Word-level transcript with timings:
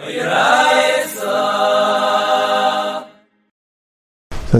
So 0.00 0.06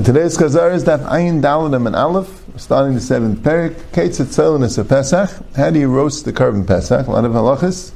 today's 0.02 0.36
Chazar 0.36 0.74
is 0.74 0.84
that 0.84 1.00
Ayin 1.00 1.40
Daladam 1.40 1.86
and 1.86 1.96
Aleph, 1.96 2.44
starting 2.58 2.94
the 2.94 3.00
seventh 3.00 3.38
parak, 3.38 3.74
Kates 3.94 4.20
Etzelinus 4.20 4.76
of 4.76 4.90
Pesach. 4.90 5.30
How 5.56 5.70
do 5.70 5.78
you 5.80 5.88
roast 5.88 6.26
the 6.26 6.32
korban 6.34 6.66
Pesach? 6.66 7.06
A 7.06 7.10
lot 7.10 7.24
of 7.24 7.32
halachas. 7.32 7.92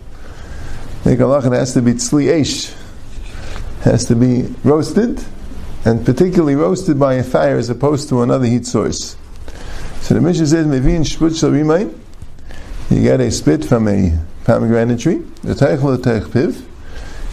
Make 1.05 1.19
halachah 1.19 1.53
it 1.53 1.59
has 1.59 1.75
to 1.75 1.83
be 1.83 1.93
tzli 1.93 2.75
has 3.83 4.07
to 4.07 4.17
be 4.17 4.45
roasted, 4.65 5.23
and 5.85 6.07
particularly 6.07 6.55
roasted 6.55 6.99
by 6.99 7.13
a 7.15 7.23
fire 7.23 7.59
as 7.59 7.69
opposed 7.69 8.09
to 8.09 8.23
another 8.23 8.47
heat 8.47 8.65
source. 8.65 9.19
So 10.01 10.15
the 10.15 10.23
Mishnah 10.23 10.47
says, 10.47 10.67
Mevin 10.67 11.03
shput 11.03 11.39
shal. 11.39 11.55
You 12.91 13.03
get 13.03 13.21
a 13.21 13.31
spit 13.31 13.67
from 13.67 13.87
a 13.87 14.19
pomegranate 14.45 15.01
tree, 15.01 15.19
the 15.43 15.53
teichel 15.53 15.99
piv. 15.99 16.65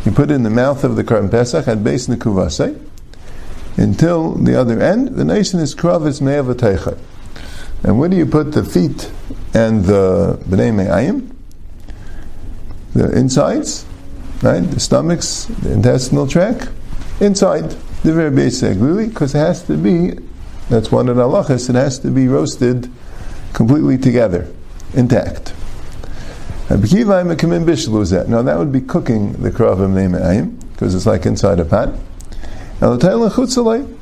You 0.05 0.11
put 0.11 0.31
it 0.31 0.33
in 0.33 0.43
the 0.43 0.49
mouth 0.49 0.83
of 0.83 0.95
the 0.95 1.03
korban 1.03 1.29
Pesach 1.29 1.67
at 1.67 1.83
base 1.83 2.07
nekuvasei 2.07 2.79
until 3.77 4.33
the 4.33 4.59
other 4.59 4.81
end. 4.81 5.09
The 5.09 5.23
nation 5.23 5.59
is 5.59 5.75
kravis 5.75 6.21
me'avateicha. 6.21 6.97
And 7.83 7.99
where 7.99 8.09
do 8.09 8.15
you 8.15 8.25
put 8.25 8.51
the 8.53 8.63
feet 8.63 9.11
and 9.53 9.85
the 9.85 10.39
b'nei 10.47 10.73
me'ayim? 10.73 11.35
The 12.93 13.11
insides, 13.17 13.85
right? 14.41 14.59
The 14.59 14.79
stomachs, 14.79 15.45
the 15.45 15.73
intestinal 15.73 16.27
tract, 16.27 16.69
inside. 17.19 17.69
The 18.03 18.13
very 18.13 18.31
basic, 18.31 18.79
really, 18.79 19.07
because 19.07 19.35
it 19.35 19.39
has 19.39 19.61
to 19.63 19.77
be, 19.77 20.17
that's 20.69 20.91
one 20.91 21.07
of 21.07 21.15
the 21.15 21.23
halachas, 21.23 21.69
it 21.69 21.75
has 21.75 21.99
to 21.99 22.09
be 22.09 22.27
roasted 22.27 22.89
completely 23.53 23.99
together, 23.99 24.47
intact. 24.95 25.53
Now 26.71 28.41
that 28.41 28.55
would 28.57 28.71
be 28.71 28.81
cooking 28.81 29.33
the 29.33 29.51
kravim 29.51 29.93
ne'me'ayim, 29.93 30.71
because 30.71 30.95
it's 30.95 31.05
like 31.05 31.25
inside 31.25 31.59
a 31.59 31.65
pot. 31.65 31.89
Now 32.79 32.95
the 32.95 33.97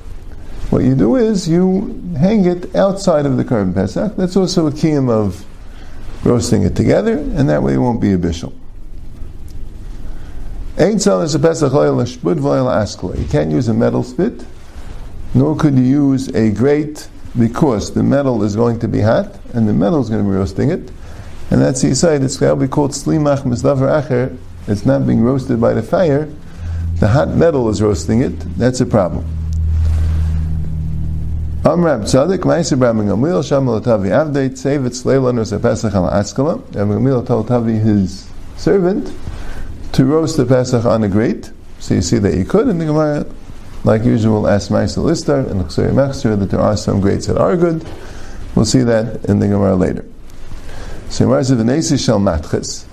what 0.70 0.84
you 0.84 0.94
do 0.94 1.16
is 1.16 1.50
you 1.50 2.14
hang 2.20 2.46
it 2.46 2.76
outside 2.76 3.26
of 3.26 3.38
the 3.38 3.44
korban 3.44 3.74
pesach. 3.74 4.16
That's 4.16 4.36
also 4.36 4.68
a 4.68 4.72
kiyum 4.72 5.10
of 5.10 5.44
roasting 6.24 6.62
it 6.62 6.76
together, 6.76 7.18
and 7.18 7.50
that 7.50 7.64
way 7.64 7.74
it 7.74 7.80
won't 7.80 8.00
be 8.00 8.14
a 8.14 8.20
bishul. 8.20 8.54
You 10.78 10.98
can't 13.30 13.52
use 13.52 13.68
a 13.68 13.74
metal 13.74 14.04
spit, 14.04 14.46
nor 15.34 15.56
could 15.56 15.76
you 15.76 15.84
use 15.84 16.28
a 16.36 16.52
grate 16.52 17.10
because 17.38 17.94
the 17.94 18.04
metal 18.04 18.44
is 18.44 18.56
going 18.56 18.80
to 18.80 18.88
be 18.88 19.02
hot 19.02 19.40
and 19.54 19.68
the 19.68 19.74
metal 19.74 20.02
is 20.02 20.10
going 20.10 20.24
to 20.24 20.30
be 20.30 20.36
roasting 20.36 20.70
it. 20.70 20.92
And 21.52 21.62
that's 21.62 21.82
the 21.82 21.96
side. 21.96 22.24
It's 22.24 22.38
be 22.38 22.68
called 22.68 22.92
slimach 22.92 23.44
misdavar 23.44 24.04
acher. 24.04 24.38
It's 24.68 24.86
not 24.86 25.08
being 25.08 25.22
roasted 25.22 25.60
by 25.60 25.74
the 25.74 25.84
fire 25.84 26.30
the 27.00 27.08
hot 27.08 27.30
metal 27.30 27.70
is 27.70 27.82
roasting 27.82 28.22
it, 28.22 28.38
that's 28.58 28.82
a 28.82 28.86
problem. 28.86 29.24
Amrab 31.64 32.04
Tzadik, 32.04 32.40
Ma'aser 32.40 32.78
Bram 32.78 32.98
Gamliel, 32.98 33.42
Shamal 33.42 33.82
Tavi 33.82 34.10
Avdate, 34.10 34.58
save 34.58 34.86
it 34.86 34.92
Leilan 34.92 35.38
was 35.38 35.54
a 35.54 35.60
Pesach 35.60 35.94
al 35.94 36.10
Askala, 36.10 36.56
and 36.76 36.92
Gamliel 36.92 37.26
told 37.26 37.48
Tavi 37.48 37.76
his 37.76 38.30
servant 38.58 39.14
to 39.94 40.06
roast 40.06 40.36
the 40.36 40.46
Pesach 40.46 40.84
on 40.84 41.04
a 41.04 41.08
grate. 41.08 41.52
So 41.80 41.94
you 41.94 42.02
see 42.02 42.18
that 42.18 42.34
he 42.34 42.44
could, 42.44 42.68
and 42.68 42.82
the 42.82 42.86
Gemara, 42.86 43.26
like 43.86 44.04
usual, 44.04 44.48
asks 44.48 44.70
Ma'aser 44.70 45.04
Listar 45.04 45.50
and 45.50 45.62
Chsuri 45.66 45.92
Mechser 45.92 46.38
that 46.38 46.50
there 46.52 46.60
are 46.60 46.76
some 46.76 47.00
grates 47.00 47.28
that 47.28 47.38
are 47.38 47.56
good. 47.56 47.88
We'll 48.56 48.66
see 48.66 48.82
that 48.82 49.24
in 49.26 49.40
the 49.40 49.48
Gemara 49.48 49.76
later. 49.78 50.09
So 51.10 51.26
Gemara 51.26 51.44
says, 51.44 51.58
V'nesi 51.58 52.04
shel 52.04 52.20
matches. 52.20 52.86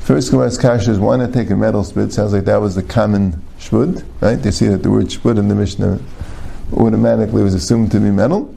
First 0.00 0.30
Gemara's 0.30 0.56
kasha 0.56 0.92
is 0.92 0.98
why 0.98 1.16
not 1.16 1.32
take 1.32 1.50
a 1.50 1.56
metal 1.56 1.82
spit? 1.84 2.12
Sounds 2.12 2.32
like 2.32 2.44
that 2.44 2.60
was 2.60 2.76
the 2.76 2.82
common 2.82 3.42
shvud, 3.58 4.04
right? 4.20 4.36
They 4.36 4.52
see 4.52 4.68
that 4.68 4.82
the 4.82 4.90
word 4.90 5.06
shvud 5.06 5.38
in 5.38 5.48
the 5.48 5.54
Mishnah 5.54 6.00
automatically 6.72 7.42
was 7.42 7.54
assumed 7.54 7.90
to 7.92 8.00
be 8.00 8.10
metal. 8.10 8.54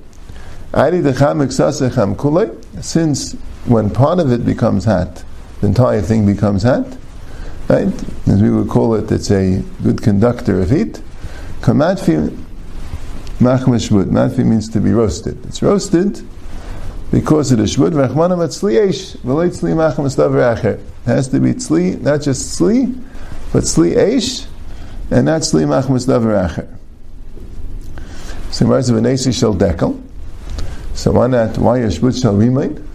Since 2.81 3.34
when 3.66 3.90
part 3.90 4.19
of 4.19 4.31
it 4.31 4.45
becomes 4.45 4.85
hot, 4.85 5.24
the 5.62 5.68
entire 5.68 6.01
thing 6.01 6.25
becomes 6.25 6.63
hot, 6.63 6.85
right? 7.68 7.88
As 8.28 8.41
we 8.41 8.50
would 8.51 8.69
call 8.69 8.94
it, 8.95 9.12
it's 9.12 9.31
a 9.31 9.63
good 9.84 10.01
conductor 10.01 10.62
of 10.62 10.69
heat. 10.69 11.01
Kamatfi 11.62 12.29
machmeshvud. 13.40 14.06
Matfi 14.06 14.45
means 14.45 14.69
to 14.69 14.79
be 14.79 14.91
roasted. 14.91 15.44
It's 15.45 15.63
roasted 15.63 16.28
because 17.15 17.53
it 17.53 17.61
is 17.61 17.77
shvud. 17.77 17.91
Rachmanam 17.91 18.39
etzli 18.39 18.75
v'leit 19.23 19.57
tzli 19.57 19.71
machem 19.71 20.05
acher 20.05 20.81
has 21.05 21.29
to 21.29 21.39
be 21.39 21.53
tzli, 21.53 21.97
not 22.01 22.21
just 22.21 22.59
tzli, 22.59 22.93
but 23.53 23.63
tzli 23.63 23.95
eish, 23.95 24.45
and 25.09 25.27
not 25.27 25.39
tzli 25.39 25.65
davar 25.65 26.49
acher. 26.49 26.77
So 28.51 28.65
Gemara 28.65 28.83
says, 28.83 28.91
"V'nesi 28.91 29.33
shel 29.33 29.55
dekel." 29.55 30.01
So 30.93 31.13
why 31.13 31.27
not? 31.27 31.57
Why 31.57 31.79
yeshbut 31.79 32.21
shel 32.21 32.35
rimain? 32.35 32.85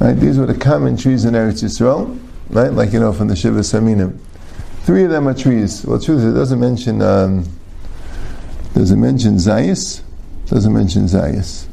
Right? 0.00 0.14
These 0.14 0.38
were 0.38 0.46
the 0.46 0.54
common 0.54 0.96
trees 0.96 1.26
in 1.26 1.34
Eretz 1.34 1.62
Yisrael, 1.62 2.18
right? 2.48 2.72
Like 2.72 2.94
you 2.94 3.00
know 3.00 3.12
from 3.12 3.28
the 3.28 3.36
Shiva 3.36 3.60
Saminim. 3.60 4.18
Three 4.84 5.04
of 5.04 5.10
them 5.10 5.28
are 5.28 5.34
trees. 5.34 5.84
Well, 5.84 6.00
truth 6.00 6.20
is, 6.20 6.24
it 6.24 6.32
doesn't 6.32 6.60
mention. 6.60 7.02
Um, 7.02 7.44
does 8.72 8.90
it 8.90 8.96
mention 8.96 9.34
Zayas? 9.34 10.00
Doesn't 10.46 10.72
mention 10.72 11.02
Zayas. 11.02 11.68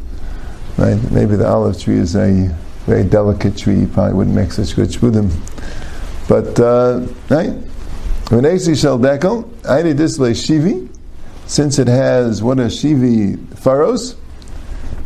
Right? 0.78 1.12
Maybe 1.12 1.36
the 1.36 1.48
olive 1.48 1.80
tree 1.80 1.98
is 1.98 2.16
a 2.16 2.56
very 2.86 3.04
delicate 3.04 3.58
tree. 3.58 3.86
Probably 3.86 4.14
wouldn't 4.14 4.36
make 4.36 4.52
such 4.52 4.76
good 4.76 4.90
shvudim. 4.90 5.30
But, 6.28 6.60
uh, 6.60 7.06
right? 7.30 7.54
Venesi 8.26 8.80
shel 8.80 8.98
dekel, 8.98 9.46
I 9.68 9.82
did 9.82 9.98
this 9.98 10.18
way 10.18 10.32
shivi, 10.32 10.88
since 11.48 11.80
it 11.80 11.88
has, 11.88 12.42
what 12.42 12.60
are 12.60 12.68
shivi 12.68 13.38
furrows? 13.58 14.16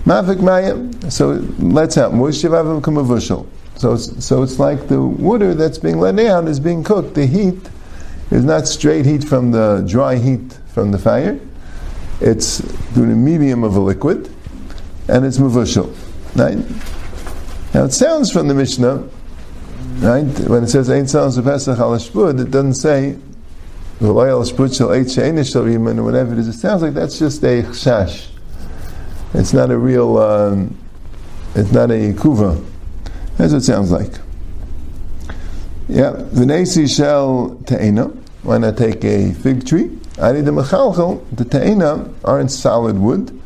Mafik 0.06 0.38
mayim. 0.38 1.12
So 1.12 1.44
let's 1.58 1.96
have 1.96 2.12
mushivavim 2.12 2.82
kamavushal. 2.82 3.48
So 3.78 3.94
it's, 3.94 4.24
so 4.24 4.44
it's 4.44 4.60
like 4.60 4.88
the 4.88 5.02
water 5.02 5.56
that's 5.56 5.80
being 5.80 6.00
let 6.00 6.16
down 6.16 6.48
is 6.48 6.60
being 6.60 6.84
cooked. 6.84 7.16
The 7.16 7.26
heat 7.26 7.58
is 8.30 8.46
not 8.46 8.68
straight 8.68 9.06
heat 9.06 9.24
from 9.24 9.50
the 9.50 9.84
dry 9.88 10.18
heat 10.18 10.60
from 10.68 10.92
the 10.92 11.00
fire. 11.00 11.40
It's 12.22 12.62
through 12.94 13.08
the 13.08 13.16
medium 13.16 13.64
of 13.64 13.76
a 13.76 13.80
liquid, 13.80 14.32
and 15.08 15.26
it's 15.26 15.38
mavushal. 15.38 15.94
Right? 16.36 16.58
Now 17.74 17.86
it 17.86 17.94
sounds 17.94 18.32
from 18.32 18.48
the 18.48 18.54
Mishnah, 18.54 19.08
right? 20.00 20.24
When 20.48 20.64
it 20.64 20.68
says 20.68 20.90
"Ein 20.90 21.08
sounds 21.08 21.38
of 21.38 21.46
Pesach 21.46 21.78
al 21.78 21.92
Shpud," 21.92 22.40
it 22.42 22.52
doesn't 22.52 22.76
say 22.76 23.18
"V'loy 24.00 24.30
al 24.30 24.44
Shpud 24.44 24.74
She'enish 25.14 25.52
shel 25.52 25.68
or 25.68 26.04
whatever 26.04 26.34
it 26.34 26.40
is. 26.40 26.48
It 26.48 26.54
sounds 26.54 26.82
like 26.82 26.94
that's 26.94 27.20
just 27.20 27.44
a 27.44 27.64
chash. 27.64 28.28
It's 29.34 29.54
not 29.54 29.72
a 29.72 29.78
real. 29.78 30.18
Um, 30.18 30.78
it's 31.54 31.72
not 31.72 31.92
a 31.92 32.14
kuva. 32.14 32.64
That's 33.38 33.52
what 33.52 33.60
it 33.60 33.66
sounds 33.66 33.92
like. 33.92 34.14
Yeah, 35.88 36.14
v'nesi 36.14 36.94
shel 36.94 37.62
te'ena. 37.66 38.06
Why 38.44 38.58
not 38.58 38.78
take 38.78 39.04
a 39.04 39.34
fig 39.34 39.66
tree? 39.66 39.98
I 40.22 40.32
need 40.32 40.46
the 40.46 40.52
mechalchel. 40.52 41.24
The 41.36 41.46
te'ena 41.46 42.10
aren't 42.24 42.52
solid 42.52 42.98
wood. 42.98 43.42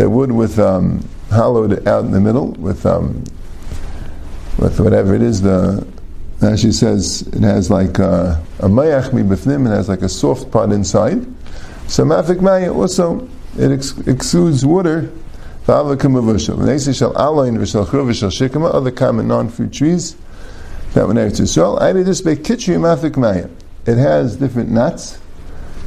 They're 0.00 0.08
wood 0.08 0.32
with 0.32 0.58
um, 0.58 1.06
hollowed 1.30 1.86
out 1.86 2.06
in 2.06 2.10
the 2.10 2.20
middle 2.22 2.52
with 2.52 2.86
um, 2.86 3.22
with 4.58 4.80
whatever 4.80 5.14
it 5.14 5.20
is, 5.20 5.42
the 5.42 5.86
she 6.56 6.72
says, 6.72 7.20
it 7.34 7.42
has 7.42 7.70
like 7.70 7.98
a, 7.98 8.42
mayach 8.60 9.12
mi 9.12 9.20
b'fnim, 9.20 9.66
it 9.66 9.68
has 9.68 9.90
like 9.90 10.00
a 10.00 10.08
soft 10.08 10.50
part 10.50 10.72
inside. 10.72 11.26
So 11.86 12.04
mafik 12.04 12.40
maya 12.40 12.72
also, 12.72 13.28
it 13.58 13.70
ex- 13.70 13.98
exudes 14.06 14.64
water. 14.64 15.12
Other 15.68 15.96
common 15.98 16.48
non-fruit 19.28 19.70
trees 19.70 20.16
that 20.94 21.08
next 21.10 21.36
to 21.36 21.46
so 21.46 21.76
I 21.76 21.92
did 21.92 22.06
this 22.06 22.22
by 22.22 22.36
kitchi 22.36 22.74
mafik 22.78 23.18
maya. 23.18 23.50
It 23.84 23.98
has 23.98 24.36
different 24.36 24.70
nuts. 24.70 25.18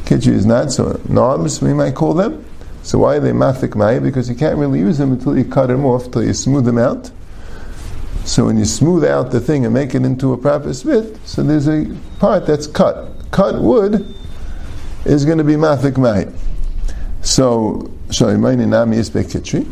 Kitchi 0.06 0.34
is 0.34 0.46
nuts 0.46 0.78
or 0.78 1.00
knobs, 1.10 1.64
we 1.64 1.74
might 1.74 1.96
call 1.96 2.14
them. 2.14 2.46
So 2.84 3.00
why 3.00 3.16
are 3.16 3.20
they 3.22 3.32
mafik 3.32 3.76
maya? 3.76 4.02
Because 4.02 4.30
you 4.30 4.36
can't 4.36 4.58
really 4.58 4.80
use 4.80 4.98
them 4.98 5.14
until 5.14 5.38
you 5.38 5.46
cut 5.46 5.68
them 5.68 5.86
off, 5.86 6.06
until 6.06 6.26
you 6.26 6.34
smooth 6.34 6.66
them 6.66 6.78
out. 6.78 7.10
So 8.26 8.46
when 8.46 8.58
you 8.58 8.66
smooth 8.66 9.06
out 9.06 9.32
the 9.32 9.40
thing 9.40 9.66
and 9.66 9.74
make 9.74 9.96
it 9.96 10.04
into 10.04 10.34
a 10.34 10.38
proper 10.38 10.74
smith, 10.74 11.26
so 11.26 11.44
there's 11.44 11.68
a 11.68 11.96
part 12.20 12.46
that's 12.46 12.68
cut. 12.68 13.10
Cut 13.32 13.62
wood 13.62 14.14
is 15.06 15.26
going 15.26 15.38
to 15.38 15.44
be 15.46 15.54
mafik 15.54 15.98
mai. 15.98 16.32
So, 17.22 17.90
Shalimaini 18.10 18.68
Nami 18.68 18.98
is 18.98 19.10
kitri. 19.10 19.66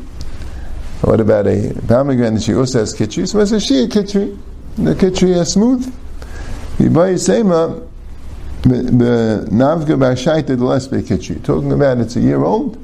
What 1.02 1.19
about 1.19 1.48
a 1.48 1.74
pomegranate? 1.88 2.44
She 2.44 2.54
also 2.54 2.80
has 2.80 2.96
kitri. 2.96 3.28
So 3.28 3.40
it's 3.40 3.52
a 3.52 3.56
shia 3.56 3.88
kitri. 3.88 4.38
The 4.78 4.96
kitri 4.96 5.36
is 5.36 5.52
smooth. 5.52 5.86
Yibai 6.78 7.19
Sema, 7.19 7.81
the 8.64 9.48
Navga 9.52 9.98
Bashaita, 9.98 10.57
the 10.57 10.64
less 10.64 10.88
kitri. 10.88 11.44
Talking 11.44 11.74
about 11.74 11.98
it's 11.98 12.16
a 12.16 12.22
year 12.22 12.44
old 12.44 12.78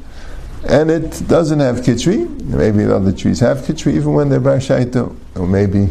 and 0.66 0.90
it 0.90 1.28
doesn't 1.28 1.60
have 1.60 1.78
kitri. 1.78 2.28
Maybe 2.44 2.84
the 2.84 2.96
other 2.96 3.12
trees 3.12 3.40
have 3.42 3.60
kitri 3.60 3.94
even 3.94 4.14
when 4.14 4.30
they're 4.30 4.40
bar 4.40 4.60
or 5.36 5.48
maybe 5.48 5.90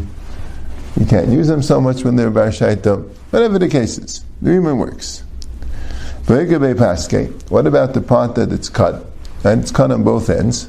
you 0.99 1.07
can't 1.07 1.29
use 1.29 1.49
them 1.49 1.63
so 1.63 1.81
much 1.81 2.05
when 2.05 2.17
they're 2.17 2.31
bar 2.31 2.51
Whatever 2.51 3.59
the 3.59 3.69
case 3.69 3.99
is. 3.99 4.25
The 4.41 4.51
Rima 4.51 4.75
works. 4.75 5.23
What 6.27 7.67
about 7.67 7.95
the 7.95 8.05
part 8.07 8.35
that 8.35 8.53
it's 8.53 8.69
cut? 8.69 9.07
And 9.45 9.63
it's 9.63 9.71
cut 9.71 9.93
on 9.93 10.03
both 10.03 10.29
ends. 10.29 10.69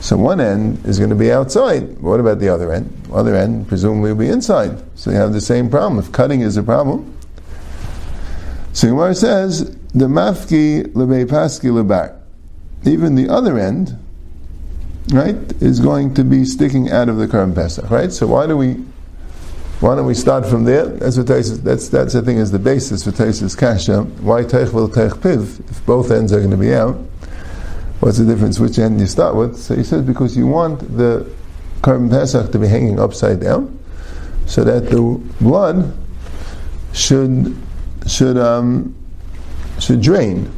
So 0.00 0.16
one 0.16 0.40
end 0.40 0.84
is 0.84 0.98
going 0.98 1.10
to 1.10 1.16
be 1.16 1.30
outside. 1.30 1.98
What 1.98 2.20
about 2.20 2.38
the 2.38 2.48
other 2.48 2.72
end? 2.72 2.90
The 3.04 3.14
other 3.14 3.34
end 3.36 3.68
presumably 3.68 4.12
will 4.12 4.18
be 4.18 4.28
inside. 4.28 4.82
So 4.98 5.10
you 5.10 5.16
have 5.16 5.32
the 5.32 5.40
same 5.40 5.70
problem. 5.70 5.98
If 5.98 6.12
cutting 6.12 6.40
is 6.40 6.56
a 6.56 6.62
problem, 6.62 7.16
so 8.72 8.88
Gemara 8.88 9.14
says 9.14 9.76
the 9.94 10.06
mafki 10.06 10.82
lebei 10.92 11.24
paski 11.26 11.70
lebar. 11.70 12.15
Even 12.86 13.14
the 13.16 13.28
other 13.28 13.58
end, 13.58 13.98
right, 15.12 15.36
is 15.60 15.80
going 15.80 16.14
to 16.14 16.24
be 16.24 16.44
sticking 16.44 16.90
out 16.90 17.08
of 17.08 17.16
the 17.16 17.26
korban 17.26 17.54
pesach, 17.54 17.90
right? 17.90 18.12
So 18.12 18.26
why 18.26 18.46
do 18.46 18.56
we? 18.56 18.84
Why 19.80 19.94
don't 19.94 20.06
we 20.06 20.14
start 20.14 20.46
from 20.46 20.64
there? 20.64 20.86
That's 20.86 21.18
what 21.18 21.26
Taisus, 21.26 21.62
that's 21.62 21.90
that's 21.90 22.14
I 22.14 22.20
is 22.20 22.50
the 22.50 22.58
basis 22.58 23.04
for 23.04 23.10
Taisus 23.10 23.56
kasha. 23.58 24.04
Why 24.22 24.42
teich 24.42 24.72
will 24.72 24.88
piv 24.88 25.60
if 25.70 25.84
both 25.84 26.10
ends 26.10 26.32
are 26.32 26.38
going 26.38 26.50
to 26.50 26.56
be 26.56 26.72
out? 26.72 26.96
What's 28.00 28.16
the 28.16 28.24
difference? 28.24 28.58
Which 28.58 28.78
end 28.78 29.00
you 29.00 29.06
start 29.06 29.36
with? 29.36 29.58
So 29.58 29.74
he 29.74 29.84
says 29.84 30.02
because 30.02 30.34
you 30.34 30.46
want 30.46 30.80
the 30.96 31.30
korban 31.82 32.08
pesach 32.08 32.52
to 32.52 32.58
be 32.58 32.68
hanging 32.68 32.98
upside 32.98 33.40
down, 33.40 33.78
so 34.46 34.64
that 34.64 34.88
the 34.88 35.00
blood 35.42 35.94
should 36.94 37.54
should 38.06 38.38
um, 38.38 38.94
should 39.78 40.00
drain. 40.00 40.50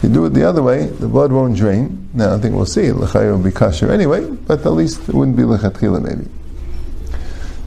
If 0.00 0.04
you 0.04 0.14
do 0.14 0.24
it 0.24 0.30
the 0.30 0.48
other 0.48 0.62
way, 0.62 0.86
the 0.86 1.08
blood 1.08 1.30
won't 1.30 1.58
drain. 1.58 2.08
Now 2.14 2.34
I 2.34 2.38
think 2.38 2.54
we'll 2.54 2.64
see. 2.64 2.90
L'chayr 2.90 3.32
will 3.32 3.38
be 3.38 3.50
kosher 3.50 3.92
anyway, 3.92 4.24
but 4.30 4.64
at 4.64 4.72
least 4.72 5.06
it 5.10 5.14
wouldn't 5.14 5.36
be 5.36 5.42
lechatchila 5.42 6.00
maybe. 6.00 6.26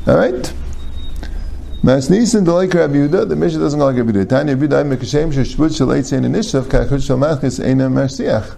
All 0.07 0.18
right. 0.18 0.53
Rabbi 1.83 2.00
Yehuda, 2.01 3.30
the 3.30 3.35
doesn't 3.35 3.80
like 3.80 3.97
Rabbi 3.97 4.12
Yehuda. 4.13 4.30
Tanya 4.30 4.56
Rabbi 4.56 4.65
Yehuda 4.65 4.97
mekashem 4.97 5.31
inishav 5.31 6.63
kachut 6.63 7.06
shal 7.06 7.19
machis 7.19 7.63
eina. 7.63 8.56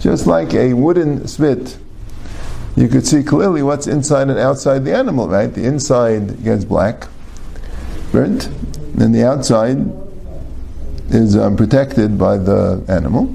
Just 0.00 0.26
like 0.26 0.52
a 0.52 0.74
wooden 0.74 1.26
spit, 1.26 1.78
you 2.76 2.88
could 2.88 3.06
see 3.06 3.22
clearly 3.22 3.62
what's 3.62 3.86
inside 3.86 4.28
and 4.28 4.38
outside 4.38 4.84
the 4.84 4.94
animal, 4.94 5.28
right? 5.28 5.54
The 5.54 5.64
inside 5.64 6.44
gets 6.44 6.66
black, 6.66 7.06
burnt, 8.10 8.48
and 9.00 9.14
the 9.14 9.24
outside 9.24 10.11
is 11.12 11.36
um, 11.36 11.56
protected 11.56 12.18
by 12.18 12.38
the 12.38 12.82
animal, 12.88 13.28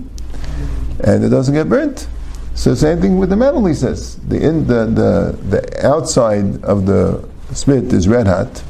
and 1.03 1.23
it 1.23 1.29
doesn't 1.29 1.53
get 1.53 1.69
burnt. 1.69 2.07
So 2.55 2.73
same 2.73 2.99
thing 2.99 3.19
with 3.19 3.29
the 3.29 3.35
metal, 3.35 3.63
he 3.65 3.75
says. 3.75 4.15
The, 4.27 4.41
in, 4.41 4.65
the, 4.65 4.85
the, 4.85 5.37
the 5.49 5.85
outside 5.85 6.63
of 6.63 6.85
the 6.87 7.23
spit 7.53 7.93
is 7.93 8.07
red 8.07 8.25
hot, 8.27 8.63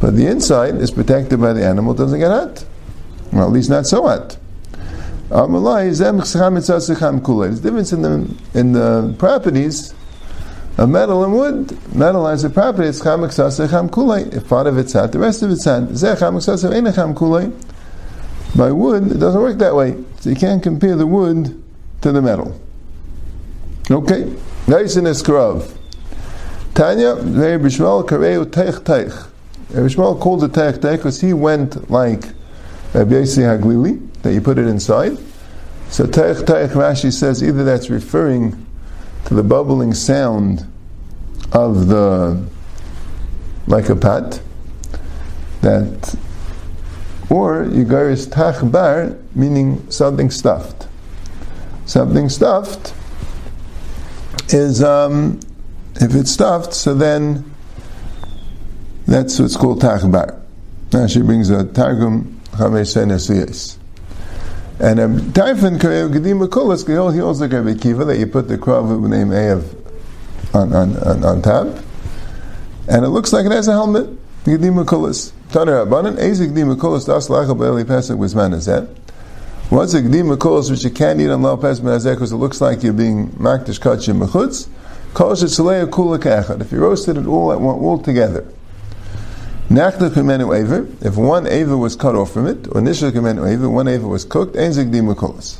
but 0.00 0.14
the 0.14 0.26
inside 0.26 0.76
is 0.76 0.90
protected 0.90 1.40
by 1.40 1.52
the 1.52 1.64
animal, 1.64 1.94
doesn't 1.94 2.20
get 2.20 2.30
hot. 2.30 2.64
Well, 3.32 3.46
at 3.46 3.52
least 3.52 3.70
not 3.70 3.86
so 3.86 4.04
hot. 4.06 4.38
There's 5.28 5.50
difference 7.60 7.92
in 7.92 8.02
the 8.02 8.34
in 8.54 8.72
the 8.72 9.14
properties 9.18 9.94
of 10.78 10.88
metal 10.88 11.24
and 11.24 11.32
wood. 11.32 11.76
Metal 11.96 12.26
has 12.28 12.44
a 12.44 12.50
property, 12.50 12.86
it's 12.86 13.00
chamak 13.00 13.34
cham 13.34 13.88
kulei. 13.88 14.32
If 14.32 14.48
part 14.48 14.68
of 14.68 14.78
it's 14.78 14.92
hot, 14.92 15.10
the 15.10 15.18
rest 15.18 15.42
of 15.42 15.50
it's 15.50 15.64
hot. 15.64 15.88
By 18.56 18.72
wood, 18.72 19.12
it 19.12 19.18
doesn't 19.18 19.40
work 19.40 19.58
that 19.58 19.74
way. 19.74 20.02
So 20.20 20.30
you 20.30 20.36
can't 20.36 20.62
compare 20.62 20.96
the 20.96 21.06
wood 21.06 21.62
to 22.00 22.12
the 22.12 22.22
metal. 22.22 22.58
Okay. 23.90 24.34
Nice 24.66 24.96
in 24.96 25.04
Eskrav. 25.04 25.76
Tanya, 26.74 27.14
Rabbi 27.14 27.64
Bishmal 27.64 28.06
Kareu 28.06 28.44
Teich 28.46 28.80
Teich. 28.80 29.28
Rabbi 29.70 29.86
Bishmal 29.86 30.20
called 30.20 30.44
it 30.44 30.52
Teich 30.52 30.78
Teich 30.78 30.96
because 30.96 31.20
he 31.20 31.32
went 31.32 31.90
like 31.90 32.24
Rabbi 32.94 33.12
Haglili, 33.12 34.00
that 34.22 34.32
you 34.32 34.40
put 34.40 34.58
it 34.58 34.66
inside. 34.66 35.18
So 35.88 36.04
Teich 36.04 36.42
Teich 36.42 36.70
Rashi 36.70 37.12
says 37.12 37.42
either 37.42 37.62
that's 37.62 37.90
referring 37.90 38.66
to 39.26 39.34
the 39.34 39.42
bubbling 39.42 39.92
sound 39.94 40.66
of 41.52 41.88
the 41.88 42.42
like 43.66 43.88
a 43.88 43.96
pat 43.96 44.40
that 45.60 46.16
or 47.30 47.64
Yigaris 47.64 48.30
Tach 48.30 48.56
Bar 48.70 49.16
meaning 49.34 49.90
something 49.90 50.30
stuffed. 50.30 50.86
Something 51.86 52.28
stuffed 52.28 52.94
is 54.48 54.82
um, 54.82 55.40
if 55.96 56.14
it's 56.14 56.30
stuffed, 56.30 56.74
so 56.74 56.94
then 56.94 57.44
that's 59.06 59.38
what's 59.38 59.56
called 59.56 59.80
Tach 59.80 60.02
Bar. 60.10 60.40
Now 60.92 61.06
she 61.06 61.22
brings 61.22 61.50
a 61.50 61.64
Targum 61.64 62.40
Chamesh 62.52 62.96
and 64.78 65.00
a 65.00 65.08
Tarfin 65.08 65.78
Karev 65.78 66.12
Gedim 66.12 66.46
Makulas, 66.46 66.86
he 66.86 67.20
also 67.20 67.40
like 67.40 67.52
Rabbi 67.52 67.80
Kiva, 67.80 68.04
that 68.04 68.18
you 68.18 68.26
put 68.26 68.46
the 68.46 68.58
Krav 68.58 69.08
name 69.08 69.28
Eav 69.28 69.64
on, 70.54 70.74
on, 70.74 70.96
on, 70.98 71.24
on 71.24 71.40
top. 71.40 71.66
And 72.86 73.04
it 73.04 73.08
looks 73.08 73.32
like 73.32 73.46
it 73.46 73.52
has 73.52 73.68
a 73.68 73.72
helmet. 73.72 74.06
Gedim 74.44 74.84
Makulas. 74.84 75.32
Taner 75.50 75.86
Abanan, 75.86 76.16
Ezik 76.16 76.52
Gedim 76.52 76.74
Makulas, 76.74 77.06
Das 77.06 77.28
Lacha 77.28 77.56
Bailey 77.56 77.84
Pesach 77.84 78.18
was 78.18 78.34
man 78.34 78.52
is. 78.52 78.66
What's 78.66 79.94
a 79.94 80.02
Gedim 80.02 80.36
Makulas, 80.36 80.70
which 80.70 80.82
you 80.82 80.90
can't 80.90 81.20
eat 81.20 81.30
on 81.30 81.42
Lao 81.42 81.54
Pesach 81.54 81.84
Manazek 81.84 82.14
because 82.14 82.32
it 82.32 82.36
looks 82.36 82.60
like 82.60 82.82
you're 82.82 82.92
being 82.92 83.28
Makdish 83.30 83.78
Kachim 83.80 84.26
Mechutz? 84.26 84.68
Kol 85.14 85.32
Shetzalei 85.32 85.86
Kula 85.86 86.18
Kechad. 86.18 86.60
If 86.60 86.72
you 86.72 86.80
roasted 86.80 87.16
it 87.16 87.26
all, 87.26 87.52
at 87.52 87.60
one, 87.60 87.76
all 87.76 87.98
together. 87.98 88.44
If 89.70 91.16
one 91.16 91.46
Ava 91.46 91.76
was 91.76 91.94
cut 91.94 92.16
off 92.16 92.32
from 92.32 92.46
it, 92.48 92.66
or 92.68 92.80
Nishla 92.80 93.12
Kamenu 93.12 93.48
Ava, 93.48 93.68
one 93.70 93.86
Ava 93.86 94.08
was 94.08 94.24
cooked, 94.24 94.56
Enzig 94.56 94.92
Dimukolas. 94.92 95.58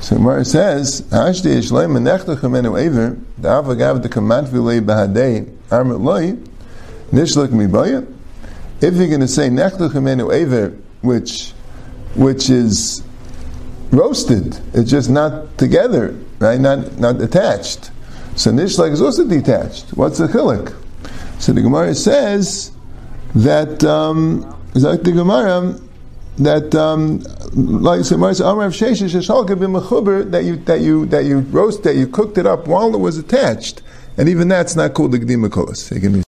So 0.00 0.18
Mar 0.18 0.44
says, 0.44 1.00
Hashdi 1.10 1.56
Ishleim 1.56 1.96
Nechta 1.98 2.36
Kamenu 2.36 2.78
Ava, 2.78 3.16
the 3.38 3.58
Ava 3.58 3.74
Gav 3.76 4.02
the 4.02 4.10
Kamat 4.10 4.48
Vilei 4.48 4.80
Bahadei, 4.80 5.50
Armit 5.70 6.00
Loi, 6.00 6.32
Nishla 7.12 7.48
Kamibaya. 7.48 8.06
If 8.80 8.94
you're 8.94 9.08
going 9.08 9.20
to 9.20 9.28
say 9.28 9.48
Kamenu 9.48 10.34
Ava, 10.34 10.76
which, 11.02 11.52
which 12.14 12.50
is 12.50 13.02
roasted, 13.90 14.58
it's 14.74 14.90
just 14.90 15.10
not 15.10 15.56
together, 15.58 16.18
right? 16.38 16.60
Not, 16.60 16.98
not 16.98 17.20
attached. 17.20 17.90
So 18.36 18.50
Nishla 18.50 18.90
is 18.90 19.00
also 19.00 19.26
detached. 19.26 19.96
What's 19.96 20.18
the 20.18 20.26
chilik? 20.26 20.74
So 21.40 21.52
the 21.52 21.62
Gemara 21.62 21.94
says, 21.94 22.72
that 23.36 23.84
um, 23.84 24.40
like 24.74 25.02
the 25.02 25.12
Gemara 25.12 25.78
that 26.38 26.74
um, 26.74 27.20
like 27.52 28.08
Gemara 28.08 28.34
says, 28.34 28.40
Amar 28.40 28.68
Shesha 28.68 30.30
that 30.30 30.44
you 30.44 30.56
that 30.56 30.80
you 30.80 31.06
that 31.06 31.24
you 31.24 31.40
roast 31.40 31.82
that 31.82 31.96
you 31.96 32.06
cooked 32.06 32.38
it 32.38 32.46
up 32.46 32.66
while 32.66 32.94
it 32.94 32.98
was 32.98 33.18
attached, 33.18 33.82
and 34.16 34.28
even 34.28 34.48
that's 34.48 34.74
not 34.74 34.94
called 34.94 35.12
the 35.12 35.18
Gdima. 35.18 36.25